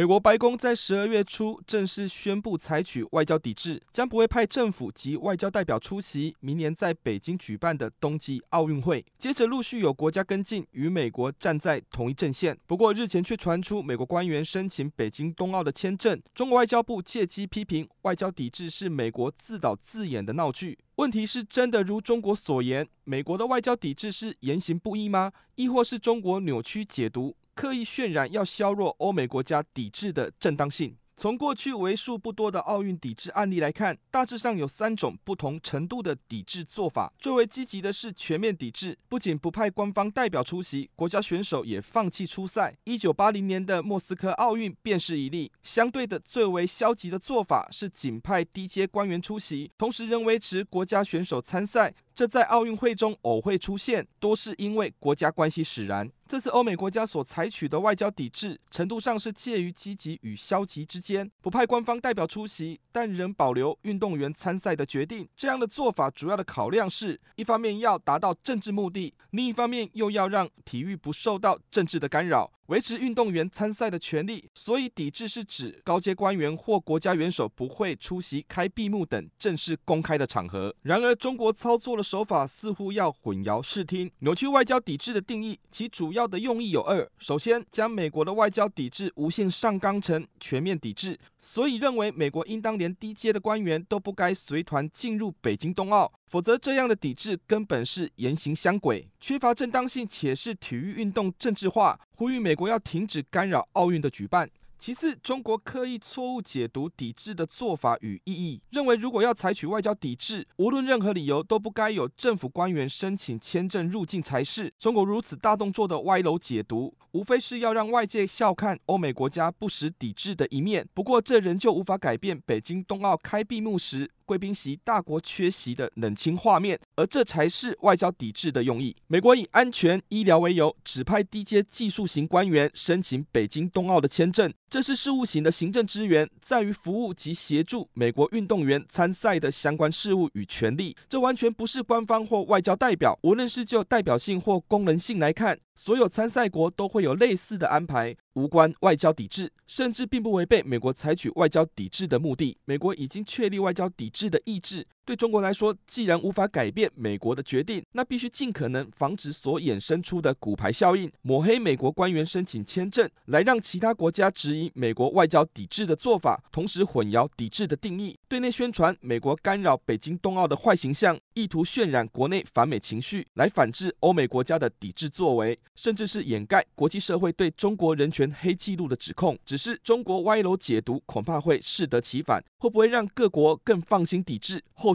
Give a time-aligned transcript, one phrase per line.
[0.00, 9.04] 美国白宫在十二月初正式宣布采取外交抵制，将不会派政府及外交代表出席明年在北京举办的冬季奥运会。
[9.18, 12.58] 接着陆续有国家跟进，与美国站在同一阵线。
[12.66, 20.78] 不过日前却传出美国官员申请北京冬奥的签证，中国外交部借机批评外交抵制是美国自导自演的闹剧。
[20.96, 25.30] 问题是真的如中国所言，美国的外交抵制是言行不一吗？
[25.56, 27.36] 亦或是中国扭曲解读？
[27.60, 30.96] 刻意渲染要削弱欧美国家抵制的正当性。
[31.14, 37.12] 从过去为数不多的奥运抵制案例来看，大致上有三种不同程度的抵制做法。
[37.18, 42.74] 最为积极的是全面抵制，不仅不派官方代表出席，国家选手也放弃出赛。
[42.84, 45.52] 一九八零年的莫斯科奥运便是一例。
[45.62, 51.94] 相对的，最为消极的做法是仅派低阶官员出席，同时仍维持国家选手参赛。
[52.14, 56.10] 这在奥运会中偶会出现，多是因为国家关系使然。
[56.28, 65.28] 这次欧美国家所采取的外交抵制，程度上是介于积极与消极之间，不派官方代表出席，但仍保留运动员参赛的决定。
[65.36, 72.52] 这样的做法主要的考量是，一方面要达到政治目的，另一方面又要让体育不受到政治的干扰。
[72.70, 80.72] 维持运动员参赛的权利，所以抵制是指高阶官员或国家元首不会出席开闭幕等正式公开的场合。
[80.82, 85.58] 然而，中国操作的手法似乎要混淆视听，扭曲外交抵制的定义。
[85.68, 101.98] 其主要的用意有二：首先，将美国的外交抵制无限上纲成全面抵制，所以认为美国应当连低阶的官员都不该随团进入北京冬奥，否则这样的抵制根本是言行相轨，缺乏正当性，且是体育运动政治化。
[102.14, 104.50] 呼吁美国要停止干扰奥运的举办。
[104.78, 114.72] 其次，中国刻意错误解读抵制的做法与意义，认为如果要采取外交抵制，无论任何理由都不该有政府官员申请签证入境才是。
[114.78, 120.88] 中国如此大动作的歪楼解读，无非是要让外界笑看欧美国家不实抵制的一面。
[120.94, 128.94] 不过，这仍旧无法改变北京冬奥开闭幕时，贵宾席大国缺席的冷清画面，而这才是外交抵制的用意。
[129.08, 140.96] 美国以安全医疗为由，指派低阶技术型官员申请北京冬奥的签证，这是事务型的行政支援，在于服务及协助美国运动员参赛的相关事务与权利。
[141.08, 148.16] 这完全不是官方或外交代表，无论是就代表性或功能性来看，所有参赛国都会有类似的安排。
[148.34, 152.56] 无关外交抵制，甚至并不违背美国采取外交抵制的目的。
[152.64, 154.86] 美国已经确立外交抵制的意志。
[155.10, 179.36] 对中国来说，既然无法改变美国的决定，那必须尽可能防止所衍生出的骨牌效应，抹黑美国官员申请签证，来让其他国家质疑美国外交抵制的做法，同时混淆抵制的定义，对内宣传美国干扰北京冬奥的坏形象，意图渲染国内反美情绪，来反制欧美国家的抵制作为，甚至是掩盖国际社会对中国人权黑记录的指控。
[179.44, 184.62] 只是中国歪楼解读，恐怕会适得其反，会不会让各国更放心抵制？
[184.74, 184.94] 后